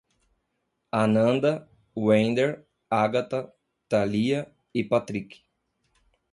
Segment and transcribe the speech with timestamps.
[1.01, 3.53] Ananda, Wender, Ágatha,
[3.87, 5.43] Thalia e Patrik